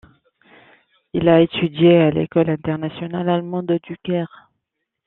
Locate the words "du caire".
3.83-4.49